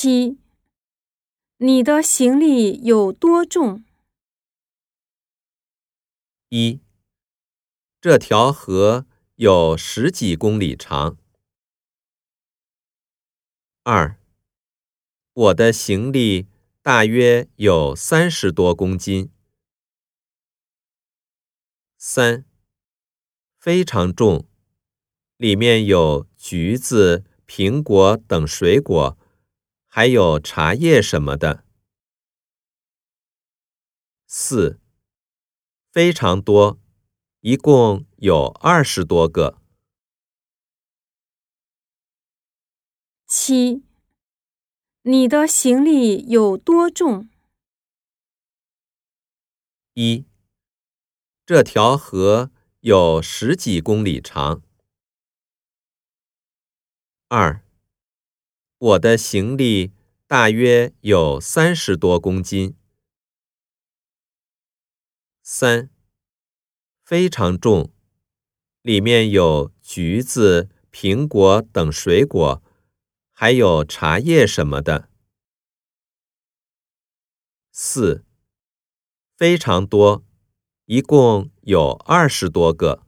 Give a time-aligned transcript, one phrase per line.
[0.00, 0.38] 七，
[1.56, 3.82] 你的行李有多重？
[6.50, 6.78] 一，
[8.00, 11.18] 这条河有十几公里长。
[13.82, 14.20] 二，
[15.32, 16.46] 我的行李
[16.80, 19.32] 大约有三十多公斤。
[21.96, 22.44] 三，
[23.58, 24.46] 非常重，
[25.36, 29.18] 里面有橘子、苹果等水果。
[29.90, 31.64] 还有茶叶什么的。
[34.26, 34.78] 四，
[35.90, 36.78] 非常多，
[37.40, 39.60] 一共有二十多个。
[43.26, 43.82] 七，
[45.02, 47.28] 你的行李有多重？
[49.94, 50.26] 一，
[51.46, 54.62] 这条河有十几公里长。
[57.28, 57.67] 二。
[58.78, 59.92] 我的行李
[60.28, 62.76] 大约有三十多公斤。
[65.42, 65.90] 三，
[67.02, 67.90] 非常重，
[68.82, 72.62] 里面有橘子、苹果等水果，
[73.32, 75.08] 还有茶叶什么的。
[77.72, 78.24] 四，
[79.36, 80.24] 非常多，
[80.84, 83.07] 一共有二十多个。